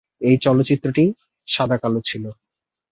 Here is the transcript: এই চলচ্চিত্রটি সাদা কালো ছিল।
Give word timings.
এই 0.21 0.35
চলচ্চিত্রটি 0.37 1.03
সাদা 1.47 1.77
কালো 1.77 1.99
ছিল। 2.05 2.23